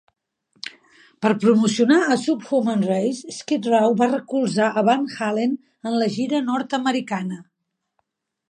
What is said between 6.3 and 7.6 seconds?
nord-americana.